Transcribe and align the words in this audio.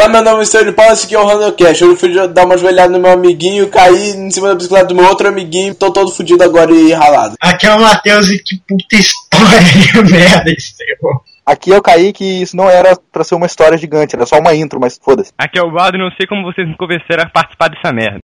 Olá, 0.00 0.08
meu 0.08 0.22
nome 0.22 0.38
é 0.38 0.42
Estênio 0.44 0.72
Paulo, 0.72 0.94
esse 0.94 1.04
aqui 1.04 1.14
é 1.14 1.18
o 1.18 1.26
Randall 1.26 1.52
Cash. 1.52 1.82
Eu 1.82 1.94
fui 1.94 2.10
dar 2.28 2.46
uma 2.46 2.56
joelhada 2.56 2.90
no 2.90 2.98
meu 2.98 3.12
amiguinho, 3.12 3.68
caí 3.68 4.12
em 4.16 4.30
cima 4.30 4.48
da 4.48 4.54
bicicleta 4.54 4.86
do 4.86 4.94
meu 4.94 5.04
outro 5.04 5.28
amiguinho, 5.28 5.74
tô 5.74 5.92
todo 5.92 6.10
fudido 6.10 6.42
agora 6.42 6.72
e 6.72 6.90
ralado. 6.90 7.34
Aqui 7.38 7.66
é 7.66 7.74
o 7.74 7.78
Matheus 7.78 8.30
e 8.30 8.38
que 8.38 8.56
puta 8.66 8.96
história 8.96 9.60
de 9.60 10.00
merda 10.10 10.50
esse 10.50 10.74
terror. 10.74 11.20
Aqui 11.44 11.68
eu 11.68 11.82
caí 11.82 12.14
que 12.14 12.24
isso 12.24 12.56
não 12.56 12.70
era 12.70 12.96
pra 13.12 13.22
ser 13.24 13.34
uma 13.34 13.44
história 13.44 13.76
gigante, 13.76 14.16
era 14.16 14.24
só 14.24 14.38
uma 14.38 14.54
intro, 14.54 14.80
mas 14.80 14.98
foda-se. 14.98 15.32
Aqui 15.36 15.58
é 15.58 15.62
o 15.62 15.70
Valdo 15.70 15.98
e 15.98 16.00
não 16.00 16.10
sei 16.12 16.26
como 16.26 16.50
vocês 16.50 16.66
me 16.66 16.78
convenceram 16.78 17.24
a 17.24 17.28
participar 17.28 17.68
dessa 17.68 17.92
merda. 17.92 18.20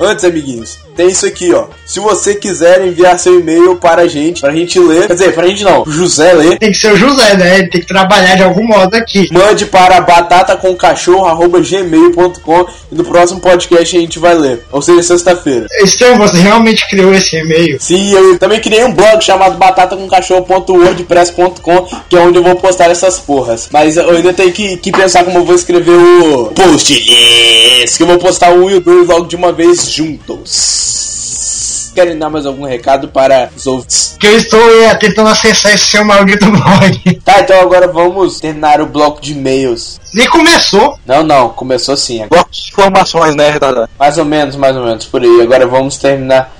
Antes, 0.00 0.24
amiguinhos, 0.24 0.78
tem 0.94 1.08
isso 1.08 1.26
aqui, 1.26 1.52
ó. 1.52 1.64
Se 1.84 1.98
você 2.00 2.34
quiser 2.34 2.86
enviar 2.86 3.18
seu 3.18 3.40
e-mail 3.40 3.76
para 3.76 4.02
a 4.02 4.08
gente, 4.08 4.40
pra 4.40 4.52
gente 4.52 4.78
ler, 4.78 5.06
quer 5.06 5.14
dizer, 5.14 5.34
pra 5.34 5.46
gente 5.46 5.64
não, 5.64 5.82
pro 5.82 5.92
José 5.92 6.32
ler, 6.32 6.58
Tem 6.58 6.70
que 6.70 6.78
ser 6.78 6.92
o 6.92 6.96
José, 6.96 7.36
né? 7.36 7.58
Ele 7.58 7.68
tem 7.68 7.80
que 7.80 7.86
trabalhar 7.86 8.36
de 8.36 8.42
algum 8.42 8.66
modo 8.66 8.94
aqui. 8.94 9.28
mande 9.32 9.64
para 9.66 10.00
batatacomcachorro.gmail.com 10.00 12.66
e 12.92 12.94
no 12.94 13.04
próximo 13.04 13.40
podcast 13.40 13.96
a 13.96 14.00
gente 14.00 14.18
vai 14.18 14.34
ler. 14.34 14.62
Ou 14.70 14.82
seja, 14.82 15.02
sexta-feira. 15.02 15.66
Estevão, 15.82 16.18
você 16.18 16.38
realmente 16.38 16.86
criou 16.88 17.14
esse 17.14 17.36
e-mail? 17.36 17.78
Sim, 17.80 18.12
eu 18.12 18.38
também 18.38 18.60
criei 18.60 18.84
um 18.84 18.92
blog 18.92 19.24
chamado 19.24 19.56
batatacomcachorro.wordpress.com 19.56 21.86
que 22.08 22.16
é 22.16 22.20
onde 22.20 22.38
eu 22.38 22.42
vou 22.42 22.56
postar 22.56 22.90
essas 22.90 23.18
porras. 23.18 23.68
Mas 23.72 23.96
eu 23.96 24.10
ainda 24.10 24.32
tenho 24.32 24.52
que, 24.52 24.76
que 24.76 24.92
pensar 24.92 25.24
como 25.24 25.38
eu 25.38 25.44
vou 25.44 25.54
escrever 25.54 25.96
o 25.96 26.46
post 26.54 26.92
list, 26.92 27.96
que 27.96 28.02
eu 28.02 28.06
vou 28.06 28.18
postar 28.18 28.35
um 28.44 28.70
e 28.70 28.74
o 28.74 28.80
dois 28.80 29.08
logo 29.08 29.26
de 29.26 29.36
uma 29.36 29.52
vez 29.52 29.90
juntos. 29.90 31.90
Querem 31.94 32.18
dar 32.18 32.28
mais 32.28 32.44
algum 32.44 32.64
recado 32.64 33.08
para 33.08 33.50
os 33.56 33.66
ouvintes? 33.66 34.16
Que 34.20 34.26
eu 34.26 34.36
estou 34.36 34.82
é, 34.82 34.94
tentando 34.96 35.30
acessar 35.30 35.72
esse 35.72 35.86
seu 35.86 36.04
maldito 36.04 36.44
blog. 36.50 37.20
Tá, 37.24 37.40
então 37.40 37.58
agora 37.58 37.88
vamos 37.88 38.38
terminar 38.38 38.82
o 38.82 38.86
bloco 38.86 39.20
de 39.20 39.32
e-mails. 39.32 39.98
Nem 40.12 40.28
começou. 40.28 40.98
Não, 41.06 41.22
não, 41.22 41.48
começou 41.48 41.94
assim. 41.94 42.16
agora. 42.16 42.28
Bloco 42.28 42.50
de 42.50 42.68
informações, 42.68 43.34
né, 43.34 43.50
retardado? 43.50 43.88
Mais 43.98 44.18
ou 44.18 44.26
menos, 44.26 44.56
mais 44.56 44.76
ou 44.76 44.84
menos, 44.84 45.06
por 45.06 45.22
aí. 45.22 45.40
Agora 45.40 45.66
vamos 45.66 45.96
terminar. 45.96 46.54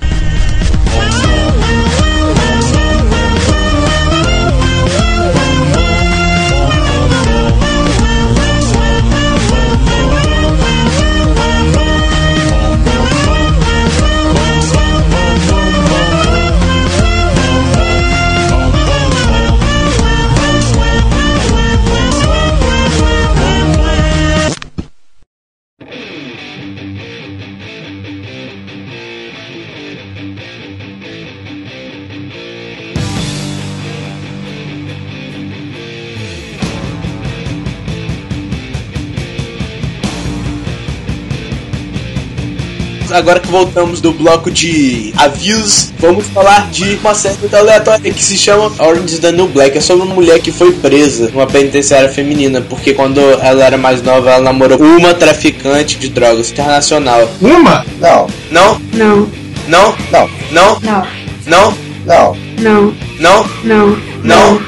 Agora 43.27 43.41
que 43.41 43.49
voltamos 43.49 43.99
do 43.99 44.13
bloco 44.13 44.49
de 44.49 45.11
avisos, 45.17 45.91
vamos 45.99 46.25
falar 46.27 46.69
de 46.71 46.95
uma 47.03 47.13
série 47.13 47.35
muito 47.39 47.53
aleatória 47.57 48.09
que 48.13 48.23
se 48.23 48.37
chama 48.37 48.71
Orange 48.79 49.15
is 49.15 49.19
the 49.19 49.33
New 49.33 49.49
Black. 49.49 49.77
É 49.77 49.81
sobre 49.81 50.05
uma 50.05 50.15
mulher 50.15 50.39
que 50.39 50.49
foi 50.49 50.71
presa 50.71 51.29
numa 51.33 51.45
penitenciária 51.45 52.07
feminina, 52.07 52.61
porque 52.61 52.93
quando 52.93 53.19
ela 53.19 53.65
era 53.65 53.77
mais 53.77 54.01
nova, 54.01 54.29
ela 54.31 54.41
namorou 54.41 54.79
uma 54.79 55.13
traficante 55.13 55.97
de 55.97 56.07
drogas 56.07 56.51
internacional. 56.51 57.29
Uma? 57.41 57.85
Não, 57.99 58.27
Não? 58.49 58.79
Não, 58.93 59.27
Não? 59.67 59.93
não, 60.09 60.29
Não? 60.49 60.79
não, 60.79 61.07
Não? 61.45 61.77
não. 62.05 62.37
não, 62.57 62.95
Não? 63.19 63.45
não, 63.65 63.97
Não? 64.23 64.61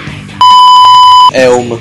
É 1.31 1.48
uma. 1.48 1.80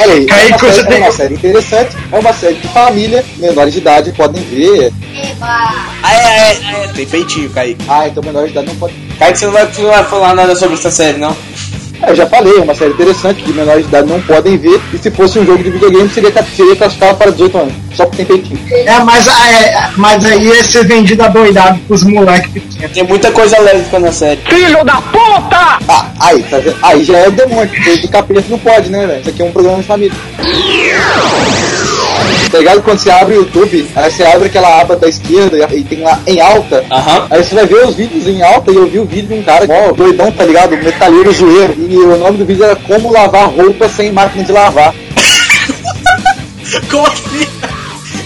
Olha 0.00 0.12
aí, 0.12 0.26
Kaique, 0.26 0.52
é, 0.52 0.56
uma 0.56 0.58
você 0.58 0.72
série, 0.72 0.86
tem- 0.88 0.96
é 0.96 1.00
uma 1.02 1.12
série 1.12 1.34
interessante, 1.34 1.96
é 2.12 2.18
uma 2.18 2.32
série 2.32 2.54
de 2.54 2.68
família, 2.68 3.24
menores 3.38 3.72
de 3.72 3.78
idade 3.80 4.12
podem 4.12 4.42
ver. 4.44 4.92
Ah, 5.40 6.14
é, 6.14 6.16
é, 6.52 6.84
é. 6.84 6.88
Tem 6.94 7.06
peitinho, 7.06 7.50
Kaique. 7.50 7.84
Ah, 7.88 8.06
então 8.08 8.22
menores 8.22 8.52
de 8.52 8.58
idade 8.58 8.68
não 8.68 8.76
podem. 8.76 8.96
Kaique, 9.18 9.38
você 9.38 9.46
não 9.46 9.52
vai, 9.52 9.66
você 9.66 9.82
não 9.82 9.90
vai 9.90 10.04
falar 10.04 10.34
nada 10.34 10.54
sobre 10.54 10.74
essa 10.74 10.90
série, 10.90 11.18
não? 11.18 11.36
É, 12.02 12.10
eu 12.10 12.14
já 12.14 12.26
falei, 12.26 12.54
é 12.56 12.60
uma 12.60 12.74
série 12.74 12.92
interessante 12.92 13.42
que 13.42 13.52
menores 13.52 13.82
de 13.82 13.88
idade 13.88 14.08
não 14.08 14.20
podem 14.22 14.56
ver, 14.56 14.80
e 14.94 14.98
se 14.98 15.10
fosse 15.10 15.38
um 15.38 15.44
jogo 15.46 15.62
de 15.62 15.70
videogame 15.70 16.08
seria, 16.08 16.30
ca- 16.30 16.44
seria 16.56 16.76
classificado 16.76 17.16
para 17.16 17.30
18 17.32 17.58
anos, 17.58 17.72
só 17.94 18.06
porque 18.06 18.24
tem 18.24 18.38
peitinho. 18.38 18.60
É, 18.86 18.98
mas, 19.00 19.26
é, 19.26 19.90
mas 19.96 20.24
aí 20.24 20.44
ia 20.46 20.64
ser 20.64 20.84
vendido 20.86 21.22
adoidado 21.24 21.78
pros 21.88 22.04
moleques 22.04 22.50
pequenos. 22.52 22.92
Tem 22.92 23.02
muita 23.02 23.30
coisa 23.32 23.58
lésbica 23.60 23.98
na 23.98 24.12
série. 24.12 24.40
Ah, 25.88 26.06
aí, 26.20 26.42
tá? 26.44 26.58
Aí 26.82 27.04
já 27.04 27.18
é 27.18 27.28
o 27.28 27.32
demônio, 27.32 27.68
coisa 27.84 28.00
do 28.02 28.08
capeta 28.08 28.44
não 28.48 28.58
pode, 28.58 28.90
né, 28.90 29.06
velho? 29.06 29.20
Isso 29.20 29.30
aqui 29.30 29.42
é 29.42 29.44
um 29.44 29.52
programa 29.52 29.78
de 29.78 29.84
família. 29.84 30.16
Tá 32.50 32.58
ligado? 32.58 32.82
Quando 32.82 32.98
você 32.98 33.10
abre 33.10 33.34
o 33.34 33.42
YouTube, 33.42 33.90
aí 33.94 34.10
você 34.10 34.22
abre 34.24 34.46
aquela 34.46 34.80
aba 34.80 34.96
da 34.96 35.08
esquerda 35.08 35.68
e 35.74 35.84
tem 35.84 36.00
lá 36.00 36.18
em 36.26 36.40
alta. 36.40 36.84
Aham. 36.90 37.26
Aí 37.30 37.44
você 37.44 37.54
vai 37.54 37.66
ver 37.66 37.86
os 37.86 37.94
vídeos 37.94 38.26
em 38.26 38.42
alta 38.42 38.70
e 38.72 38.76
eu 38.76 38.86
vi 38.88 38.98
o 38.98 39.04
vídeo 39.04 39.28
de 39.28 39.34
um 39.34 39.42
cara, 39.42 39.66
ó, 39.68 39.92
doidão, 39.92 40.30
tá 40.32 40.44
ligado? 40.44 40.76
Metalheiro 40.76 41.32
zoeiro. 41.32 41.74
E 41.78 41.96
o 41.96 42.16
nome 42.16 42.38
do 42.38 42.44
vídeo 42.46 42.64
era 42.64 42.74
Como 42.76 43.12
Lavar 43.12 43.48
Roupa 43.50 43.88
Sem 43.88 44.10
Máquina 44.12 44.44
de 44.44 44.52
Lavar. 44.52 44.94
Como 46.90 47.06
assim? 47.06 47.46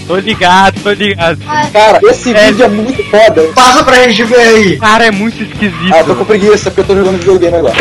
Tô 0.07 0.17
ligado, 0.17 0.79
tô 0.81 0.91
ligado. 0.91 1.39
Cara, 1.71 1.99
esse 2.03 2.33
É. 2.35 2.47
vídeo 2.47 2.65
é 2.65 2.67
muito 2.67 3.03
foda. 3.09 3.41
Passa 3.55 3.83
pra 3.83 4.03
gente 4.03 4.23
ver 4.25 4.35
aí. 4.39 4.77
Cara, 4.77 5.05
é 5.05 5.11
muito 5.11 5.41
esquisito. 5.43 5.93
Ah, 5.93 5.99
eu 5.99 6.05
tô 6.05 6.15
com 6.15 6.25
preguiça 6.25 6.69
porque 6.69 6.81
eu 6.81 6.85
tô 6.85 6.95
jogando 6.95 7.19
videogame 7.19 7.55
agora. 7.57 7.73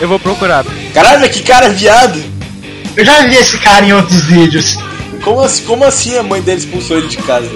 Eu 0.00 0.08
vou 0.08 0.18
procurar. 0.18 0.64
Caralho, 0.92 1.28
que 1.30 1.42
cara 1.42 1.68
viado. 1.68 2.20
Eu 2.96 3.04
já 3.04 3.22
vi 3.22 3.36
esse 3.36 3.56
cara 3.58 3.86
em 3.86 3.92
outros 3.92 4.24
vídeos. 4.24 4.76
Como 5.22 5.40
assim, 5.40 5.64
como 5.64 5.84
assim 5.84 6.16
a 6.16 6.22
mãe 6.22 6.40
dele 6.40 6.58
expulsou 6.58 6.96
ele 6.98 7.08
de 7.08 7.16
casa? 7.18 7.48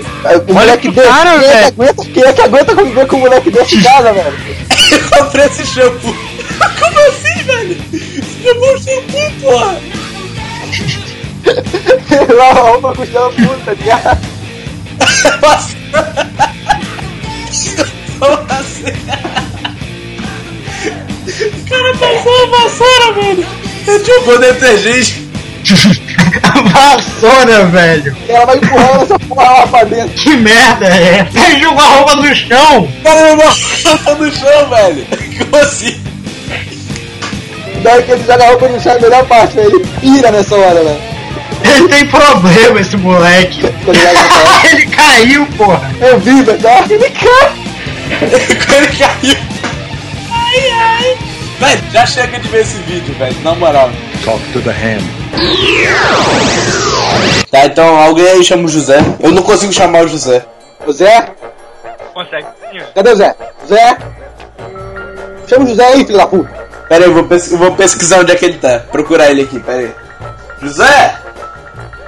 O 0.49 0.53
moleque 0.53 0.89
que 0.89 0.95
desse, 0.95 1.09
cara, 1.09 1.39
quem, 1.39 1.49
é 1.49 1.53
que 1.53 1.55
velho. 1.55 1.67
aguenta, 1.67 2.05
quem 2.05 2.23
é 2.25 2.33
que 2.33 2.41
aguenta 2.43 2.75
conviver 2.75 3.07
com 3.07 3.17
um 3.17 3.21
moleque 3.21 3.51
desse 3.51 3.77
em 3.77 3.83
casa, 3.83 4.13
velho? 4.13 4.35
Eu 4.91 5.09
comprei 5.25 5.47
esse 5.47 5.67
shampoo. 5.67 6.15
Como 6.81 6.99
assim, 7.09 7.43
velho? 7.45 7.77
Você 7.91 8.53
comprou 8.53 8.75
um 8.75 8.79
shampoo, 8.79 9.31
porra? 9.41 9.81
Lava 12.35 12.61
a 12.61 12.63
roupa 12.63 12.95
custando 12.95 13.31
puta, 13.35 13.59
tá 13.65 13.73
ligado? 13.75 14.35
Como 18.19 18.37
assim? 18.51 18.85
O 21.27 21.69
cara 21.69 21.91
passou 21.99 22.35
a 22.43 22.47
vassoura, 22.47 23.13
velho. 23.15 23.47
Ele 23.87 24.05
jogou 24.05 24.39
detergente. 24.39 25.25
Vassoura, 26.63 27.65
velho. 27.67 28.17
Ela 28.29 28.47
vai 28.47 28.57
empurrando 28.57 29.03
essa 29.03 29.19
porra 29.19 29.51
lá 29.51 29.67
pra 29.67 29.85
dentro. 29.85 30.15
Que 30.23 30.37
merda 30.37 30.87
é 30.87 31.19
essa? 31.21 31.39
Ele 31.47 31.61
jogou 31.61 31.81
a 31.81 31.89
roupa 31.89 32.17
no 32.17 32.35
chão. 32.35 32.79
O 32.85 33.03
cara 33.03 33.31
jogou 33.31 33.45
a 33.47 33.89
roupa 33.89 34.15
no 34.25 34.33
chão, 34.33 34.69
velho. 34.71 35.07
Como 35.51 35.63
assim? 35.63 36.01
Daí 37.83 38.03
que 38.03 38.13
ele 38.13 38.25
joga 38.27 38.45
a 38.45 38.49
roupa 38.49 38.69
no 38.69 38.81
chão 38.81 38.93
é 38.93 38.97
a 38.97 39.01
melhor 39.01 39.25
parte, 39.27 39.55
velho. 39.55 39.71
Ele 39.75 39.87
pira 40.01 40.31
nessa 40.31 40.55
hora, 40.55 40.83
velho. 40.83 41.15
Ele 41.65 41.89
tem 41.89 42.07
problema, 42.07 42.81
esse 42.81 42.97
moleque. 42.97 43.63
Tá 43.63 43.91
hora? 43.91 44.69
Ele 44.71 44.87
caiu, 44.87 45.47
porra. 45.57 45.91
Eu 46.01 46.19
vi, 46.21 46.43
velho. 46.43 46.59
tá? 46.59 46.85
Ele 46.89 47.11
cai. 47.11 47.53
Quando 48.19 48.85
ele 48.85 48.97
caiu. 48.97 49.37
Ai, 50.31 50.71
ai. 50.71 51.17
Velho, 51.59 51.83
já 51.93 52.07
chega 52.07 52.39
de 52.39 52.49
ver 52.49 52.61
esse 52.61 52.77
vídeo, 52.83 53.15
velho. 53.19 53.37
Na 53.43 53.55
moral. 53.55 53.91
Talk 54.25 54.43
to 54.53 54.61
the 54.61 54.71
hand. 54.73 55.03
Tá, 57.51 57.67
então 57.67 57.97
alguém 58.01 58.27
aí 58.29 58.45
chama 58.45 58.65
o 58.65 58.69
José. 58.69 58.99
Eu 59.21 59.31
não 59.31 59.43
consigo 59.43 59.73
chamar 59.73 60.05
o 60.05 60.09
José. 60.09 60.45
O 60.87 60.93
Zé? 60.93 61.29
Consegue? 62.13 62.47
Cadê 62.95 63.11
o 63.13 63.17
Zé? 63.17 63.35
Zé? 63.69 63.97
Chama 65.47 65.65
o 65.65 65.69
José 65.69 65.85
aí, 65.85 66.05
filho 66.05 66.19
da 66.19 66.27
puta. 66.27 66.51
Pera 66.89 67.05
aí, 67.05 67.11
eu 67.11 67.15
vou, 67.15 67.25
pes- 67.25 67.51
eu 67.53 67.59
vou 67.59 67.73
pesquisar 67.73 68.19
onde 68.21 68.33
é 68.33 68.35
que 68.35 68.45
ele 68.45 68.59
tá. 68.59 68.81
Procurar 68.91 69.31
ele 69.31 69.43
aqui, 69.43 69.59
pera 69.61 69.79
aí. 69.79 69.93
José! 70.61 71.15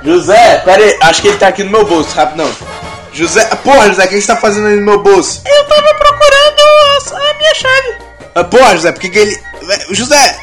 José! 0.03 0.63
Pera 0.65 0.83
aí, 0.83 0.99
acho 1.03 1.23
que 1.23 1.29
ele 1.29 1.39
tá 1.39 1.49
aqui 1.49 1.63
no 1.65 1.71
meu 1.71 1.85
bolso, 1.87 2.15
rapidão. 2.17 2.51
José. 3.13 3.45
Porra, 3.65 3.89
José, 3.89 4.05
o 4.05 4.09
que 4.09 4.21
você 4.21 4.27
tá 4.27 4.37
fazendo 4.37 4.67
aí 4.67 4.77
no 4.77 4.83
meu 4.85 5.03
bolso? 5.03 5.43
Eu 5.47 5.65
tava 5.65 5.95
procurando 5.95 7.23
a, 7.31 7.35
minha 7.39 7.55
chave. 7.55 7.95
Ah, 8.35 8.45
porra, 8.45 8.73
José, 8.77 8.93
por 8.93 9.01
que, 9.01 9.09
que 9.11 9.19
ele. 9.19 9.43
José! 9.91 10.37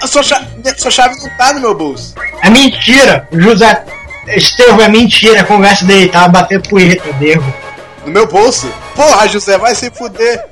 A 0.00 0.06
sua, 0.06 0.22
chave, 0.22 0.46
sua 0.76 0.90
chave 0.90 1.16
não 1.20 1.28
tá 1.36 1.52
no 1.52 1.60
meu 1.60 1.74
bolso. 1.74 2.14
É 2.42 2.50
mentira. 2.50 3.28
O 3.32 3.40
José 3.40 3.84
Estevão 4.28 4.80
é 4.84 4.88
mentira. 4.88 5.40
A 5.40 5.44
conversa 5.44 5.84
dele 5.84 6.08
tava 6.08 6.28
batendo 6.28 6.68
punheta, 6.68 7.12
devo. 7.14 7.52
No 8.04 8.12
meu 8.12 8.26
bolso? 8.26 8.72
Porra, 8.94 9.28
José, 9.28 9.58
vai 9.58 9.74
se 9.74 9.90
fuder. 9.90 10.44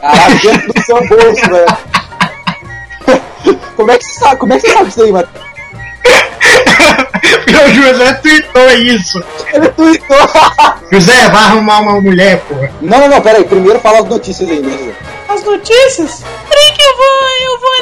Caralho, 0.00 0.40
dentro 0.40 0.72
do 0.72 0.82
seu 0.82 0.96
bolso, 1.06 1.50
velho. 1.50 1.76
Como 3.76 3.90
é 3.90 3.98
que 3.98 4.04
você 4.04 4.20
sabe? 4.20 4.36
Como 4.36 4.52
é 4.52 4.56
que 4.56 4.66
você 4.66 4.72
sabe 4.72 4.88
isso 4.88 5.02
aí, 5.02 5.12
mano? 5.12 5.28
o 7.64 7.74
José 7.74 8.12
tweetou 8.14 8.70
isso. 8.70 9.22
Ele 9.52 9.68
tweetou. 9.68 10.16
José, 10.92 11.28
vai 11.28 11.44
arrumar 11.44 11.80
uma 11.80 12.00
mulher, 12.00 12.40
porra. 12.40 12.70
Não, 12.80 13.00
não, 13.00 13.08
não, 13.08 13.20
pera 13.20 13.38
aí. 13.38 13.44
Primeiro 13.44 13.80
fala 13.80 14.00
as 14.00 14.04
notícias 14.06 14.48
aí, 14.48 14.60
né, 14.60 14.70
José? 14.70 14.94
As 15.28 15.42
notícias? 15.42 16.22
Peraí 16.48 16.72
que 16.72 16.82
eu 16.82 16.96
vou, 16.96 17.06
eu 17.42 17.60
vou 17.60 17.73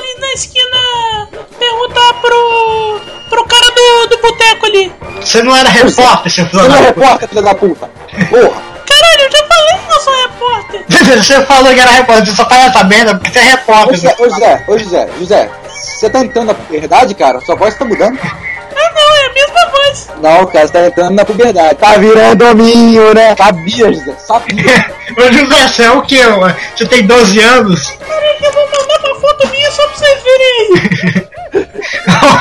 boteco 4.23 4.67
ali. 4.67 4.93
Você 5.21 5.43
não 5.43 5.55
era 5.57 5.69
repórter, 5.69 6.33
seu 6.33 6.47
filho 6.47 6.63
Você 6.63 6.69
não 6.69 6.77
é 6.77 6.81
repórter, 6.81 7.29
filha 7.29 7.43
da 7.43 7.55
puta. 7.55 7.91
Porra. 8.31 8.63
Caralho, 8.87 9.23
eu 9.23 9.31
já 9.31 9.47
falei 9.47 9.87
que 9.87 9.95
eu 9.95 10.01
sou 10.01 10.23
repórter. 10.23 10.85
Você 11.23 11.41
falou 11.47 11.75
que 11.75 11.81
era 11.81 11.91
repórter, 11.91 12.27
você 12.27 12.37
só 12.37 12.45
tá 12.45 12.57
nessa 12.57 12.85
merda 12.85 13.15
porque 13.15 13.31
você 13.31 13.39
é 13.39 13.43
Ô 13.43 13.49
repórter. 13.49 13.95
José, 13.95 14.17
ô 14.19 14.29
José, 14.29 14.65
ô 14.67 14.79
José, 14.79 15.09
José. 15.19 15.51
Você 15.69 16.11
tá 16.11 16.21
entrando 16.21 16.47
na 16.49 16.55
puberdade, 16.55 17.15
cara? 17.15 17.41
Sua 17.41 17.55
voz 17.55 17.75
tá 17.75 17.85
mudando. 17.85 18.19
Ah 18.23 18.93
não, 18.95 19.17
é 19.17 19.27
a 19.27 19.33
mesma 19.35 19.71
voz. 19.71 20.09
Não, 20.21 20.47
cara, 20.47 20.67
você 20.67 20.73
tá 20.73 20.87
entrando 20.87 21.15
na 21.15 21.25
puberdade. 21.25 21.75
Tá 21.77 21.97
virando 21.97 22.45
hominho, 22.47 23.15
né? 23.15 23.35
Sabia, 23.37 23.93
José, 23.93 24.15
sabia. 24.19 24.93
Ô 25.17 25.33
José, 25.33 25.69
você 25.69 25.83
é 25.85 25.91
o 25.91 26.03
quê? 26.03 26.27
mano? 26.27 26.57
Você 26.75 26.87
tem 26.87 27.07
12 27.07 27.41
anos? 27.41 27.91
Que 27.91 28.47
eu 28.47 28.53
vou 28.53 28.67
mandar 28.67 28.99
uma 29.05 29.21
foto 29.21 29.49
minha 29.49 29.71
só 29.71 29.87
pra 29.87 29.97
vocês 29.97 30.23
verem 30.23 30.59
aí. 30.59 31.27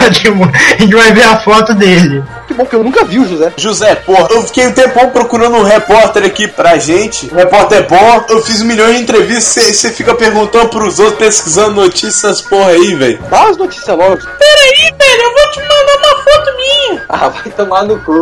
Ótimo, 0.06 0.46
a 0.46 0.82
gente 0.82 0.96
vai 0.96 1.12
ver 1.12 1.24
a 1.24 1.40
foto 1.40 1.74
dele. 1.74 2.24
que 2.48 2.54
bom 2.54 2.66
que 2.66 2.76
eu 2.76 2.84
nunca 2.84 3.04
vi 3.04 3.20
o 3.20 3.28
José. 3.28 3.52
José, 3.58 3.96
porra, 3.96 4.28
eu 4.32 4.44
fiquei 4.44 4.68
um 4.68 4.72
tempão 4.72 5.10
procurando 5.10 5.58
um 5.58 5.64
repórter 5.64 6.24
aqui 6.24 6.48
pra 6.48 6.78
gente. 6.78 7.28
O 7.28 7.36
repórter 7.36 7.80
é 7.80 7.82
bom, 7.84 8.26
eu 8.30 8.42
fiz 8.42 8.62
um 8.62 8.66
milhão 8.66 8.92
de 8.92 9.00
entrevistas, 9.00 9.78
você 9.78 9.92
fica 9.92 10.16
perguntando 10.16 10.70
pros 10.70 11.00
outros, 11.00 11.18
pesquisando 11.20 11.82
notícias, 11.82 12.42
porra 12.42 12.72
aí, 12.72 12.96
velho. 12.96 13.20
Dá 13.30 13.50
as 13.50 13.58
notícias 13.58 13.98
logo. 13.98 14.18
Peraí, 14.18 14.94
velho, 14.98 15.22
eu 15.24 15.34
vou 15.34 15.52
te 15.52 15.60
mandar 15.60 15.98
uma 15.98 16.24
foto 16.24 16.56
minha. 16.56 17.06
Ah, 17.10 17.30
vai 17.30 17.52
tomar 17.52 17.84
no 17.84 18.00
cu. 18.00 18.22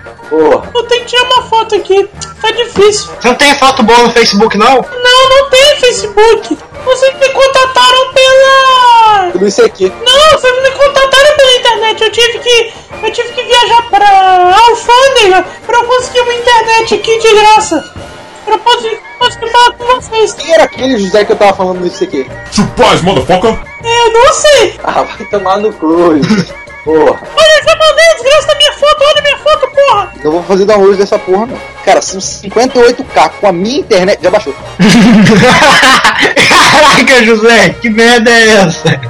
Porra. 0.30 0.70
Eu 0.72 0.82
tenho 0.84 1.04
que 1.04 1.06
tirar 1.08 1.24
uma 1.24 1.42
foto 1.48 1.74
aqui. 1.74 2.08
Tá 2.40 2.50
difícil. 2.52 3.10
Você 3.20 3.28
não 3.28 3.34
tem 3.34 3.52
foto 3.56 3.82
boa 3.82 4.04
no 4.04 4.10
Facebook, 4.12 4.56
não? 4.56 4.76
Não, 4.76 5.28
não 5.28 5.50
tem 5.50 5.76
Facebook. 5.80 6.56
Vocês 6.90 7.14
me 7.20 7.28
contataram 7.30 8.12
pela. 8.12 9.30
Tudo 9.32 9.46
isso 9.46 9.64
aqui. 9.64 9.88
Não, 10.04 10.30
vocês 10.38 10.62
me 10.62 10.70
contataram 10.72 11.36
pela 11.36 11.56
internet. 11.56 12.02
Eu 12.02 12.10
tive 12.12 12.38
que. 12.40 12.72
Eu 13.02 13.12
tive 13.12 13.28
que 13.32 13.42
viajar 13.44 13.82
pra 13.90 14.56
alfândega 14.68 15.44
pra 15.64 15.78
eu 15.78 15.84
conseguir 15.84 16.20
uma 16.20 16.34
internet 16.34 16.94
aqui 16.96 17.18
de 17.18 17.34
graça. 17.34 17.94
Pra 18.44 18.54
eu 18.54 18.58
conseguir, 18.58 19.00
conseguir 19.18 19.50
falar 19.50 19.72
com 19.72 19.84
vocês. 19.86 20.32
Quem 20.34 20.52
era 20.52 20.64
aquele 20.64 20.98
José 20.98 21.24
que 21.24 21.32
eu 21.32 21.36
tava 21.36 21.52
falando 21.54 21.80
nisso 21.80 22.02
aqui? 22.04 22.26
Surprise, 22.50 23.02
motherfucker! 23.04 23.58
É, 23.84 24.06
Eu 24.06 24.12
não 24.12 24.32
sei. 24.32 24.80
Ah, 24.82 25.02
vai 25.02 25.26
tomar 25.26 25.58
no 25.58 25.72
cu. 25.72 26.10
Porra. 26.84 27.20
Olha, 27.36 27.58
eu 27.58 27.64
já 27.64 27.76
mandei 27.76 28.04
a 28.04 28.14
desgraça 28.14 28.46
da 28.46 28.54
minha 28.54 28.72
foto. 28.72 29.04
Olha 29.04 29.22
minha 29.22 29.38
foto, 29.38 29.68
porra. 29.68 30.12
Não 30.24 30.32
vou 30.32 30.42
fazer 30.42 30.64
download 30.64 30.96
dessa 30.96 31.18
porra, 31.18 31.46
não. 31.46 31.58
Cara, 31.84 32.00
são 32.00 32.20
58k 32.20 33.30
com 33.40 33.46
a 33.46 33.52
minha 33.52 33.80
internet. 33.80 34.22
Já 34.22 34.30
baixou. 34.30 34.54
Caraca, 36.48 37.24
José, 37.24 37.70
que 37.80 37.90
merda 37.90 38.30
é 38.30 38.48
essa? 38.48 39.00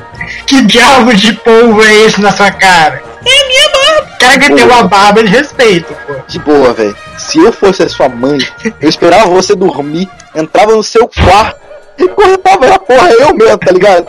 Que 0.47 0.63
diabo 0.63 1.15
de 1.15 1.33
polvo 1.33 1.83
é 1.83 1.95
esse 2.07 2.21
na 2.21 2.33
sua 2.33 2.51
cara? 2.51 3.03
É 3.25 3.45
a 3.45 3.49
minha 3.49 3.69
barba. 3.69 4.17
Cara 4.19 4.39
que 4.39 4.55
tem 4.55 4.65
uma 4.65 4.83
barba 4.85 5.23
de 5.23 5.29
respeito, 5.29 5.95
pô. 6.07 6.15
De 6.27 6.39
boa, 6.39 6.73
velho. 6.73 6.97
Se 7.17 7.39
eu 7.39 7.53
fosse 7.53 7.83
a 7.83 7.89
sua 7.89 8.09
mãe, 8.09 8.39
eu 8.81 8.89
esperava 8.89 9.27
você 9.27 9.55
dormir, 9.55 10.09
entrava 10.35 10.75
no 10.75 10.83
seu 10.83 11.09
quarto 11.09 11.61
e 11.99 12.09
cortava 12.09 12.75
a 12.75 12.79
porra 12.79 13.11
eu 13.11 13.35
mesmo, 13.35 13.59
tá 13.59 13.73
ligado? 13.73 14.07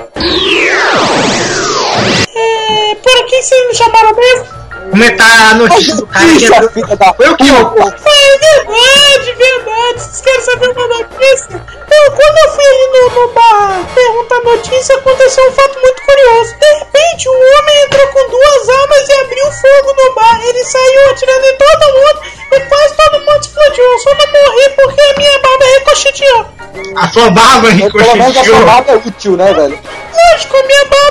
É, 2.91 2.95
por 2.95 3.17
aqui 3.23 3.41
vocês 3.41 3.67
me 3.67 3.75
chamaram 3.75 4.15
mesmo? 4.15 4.61
Comentar 4.91 5.51
a 5.51 5.55
notícia 5.55 5.95
do 5.95 6.07
cara 6.07 6.25
que 6.35 6.95
da 6.97 7.13
Foi 7.13 7.29
o 7.29 7.37
que, 7.37 7.51
ô? 7.51 7.65
puta. 7.69 8.09
É 8.09 8.37
verdade, 8.37 9.33
verdade. 9.37 9.99
Vocês 10.01 10.21
querem 10.21 10.41
saber 10.41 10.69
uma 10.71 10.87
notícia? 10.87 11.47
Então, 11.51 12.15
quando 12.15 12.37
eu 12.45 12.49
fui 12.55 12.65
ali 12.65 12.87
no, 12.91 13.21
no 13.21 13.27
bar 13.33 13.85
perguntar 13.93 14.39
notícia, 14.43 14.95
aconteceu 14.95 15.47
um 15.47 15.51
fato 15.53 15.79
muito 15.79 16.01
curioso. 16.03 16.55
De 16.59 16.73
repente, 16.79 17.29
um 17.29 17.33
homem 17.33 17.83
entrou 17.85 18.07
com 18.07 18.29
duas 18.29 18.69
armas 18.69 19.07
e 19.09 19.13
abriu 19.13 19.45
fogo 19.51 19.93
no 19.95 20.15
bar. 20.15 20.41
Ele 20.43 20.63
saiu 20.65 21.09
atirando 21.11 21.45
em 21.45 21.57
todo 21.57 21.93
mundo 21.93 22.21
e 22.51 22.59
quase 22.61 22.95
todo 22.95 23.19
mundo 23.19 23.41
explodiu. 23.41 23.85
Eu 23.85 23.99
só 23.99 24.09
não 24.15 24.31
morri 24.31 24.69
porque 24.75 25.01
a 25.01 25.13
minha 25.17 25.39
barba 25.39 25.65
ricocheteou. 25.77 26.45
A 26.97 27.07
sua 27.09 27.29
barba 27.29 27.67
Pelo 27.69 28.15
menos 28.15 28.37
a 28.37 28.41
ricocheteou. 28.41 28.55
sua 28.57 28.65
barba 28.65 28.91
é 28.91 28.95
útil, 28.95 29.37
né, 29.37 29.53
velho? 29.53 29.79
Lógico, 30.33 30.57
a 30.57 30.63
minha 30.63 30.85
barba 30.85 31.10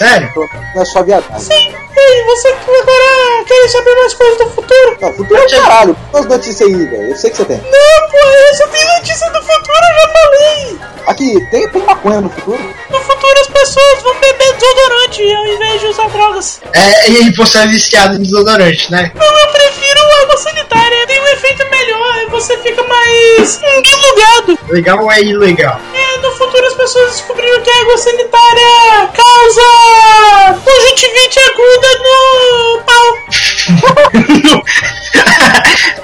Sério? 0.00 0.32
Não 0.74 0.80
é 0.80 0.84
só 0.86 1.02
viadagem. 1.02 1.40
Sim, 1.40 1.74
e 1.94 2.00
aí, 2.00 2.22
você 2.24 2.50
que 2.54 2.70
agora 2.70 3.44
quer 3.46 3.68
saber 3.68 3.94
mais 3.96 4.14
coisas 4.14 4.38
do 4.38 4.48
futuro? 4.48 4.96
Não, 4.98 5.12
futuro 5.12 5.38
é 5.38 5.44
o 5.44 5.50
caralho. 5.50 5.96
Quantas 6.10 6.30
notícias 6.30 6.68
aí, 6.68 6.86
velho? 6.86 7.10
Eu 7.10 7.16
sei 7.16 7.30
que 7.30 7.36
você 7.36 7.44
tem. 7.44 7.58
Não, 7.58 8.08
pô, 8.08 8.16
eu 8.16 8.54
só 8.54 8.66
tenho 8.68 8.88
notícia 8.94 9.30
do 9.30 9.40
futuro, 9.40 9.84
eu 9.90 10.00
já 10.00 10.08
falei. 10.08 10.78
Aqui, 11.06 11.50
tem, 11.50 11.68
tem 11.68 11.82
maconha 11.82 12.22
no 12.22 12.30
futuro? 12.30 12.74
No 12.88 13.00
futuro 13.00 13.40
as 13.42 13.48
pessoas 13.48 14.02
vão 14.02 14.14
beber 14.14 14.54
desodorante 14.54 15.34
ao 15.34 15.46
invés 15.46 15.80
de 15.80 15.86
usar 15.88 16.08
drogas. 16.08 16.60
É, 16.72 17.10
e 17.10 17.16
aí 17.18 17.32
você 17.32 17.58
é 17.58 17.66
viciado 17.66 18.14
em 18.14 18.22
desodorante, 18.22 18.90
né? 18.90 19.12
Não, 19.14 19.26
eu 19.26 19.48
prefiro 19.48 20.00
água 20.22 20.36
sanitária, 20.38 21.06
tem 21.08 21.20
um 21.20 21.26
efeito 21.26 21.68
melhor 21.70 22.16
e 22.22 22.30
você 22.30 22.56
fica 22.58 22.82
mais 22.84 23.60
enbilugado. 23.62 24.58
Legal 24.70 25.02
ou 25.02 25.12
é 25.12 25.20
ilegal? 25.20 25.78
É, 25.92 26.18
no 26.18 26.30
futuro 26.32 26.66
as 26.66 26.74
pessoas 26.74 27.12
descobriram 27.12 27.39
água 27.90 27.98
sanitária 27.98 29.10
causa 29.12 30.60
conjuntivite 30.64 31.40
aguda 31.40 31.88
no 32.04 32.82
pau. 32.84 33.18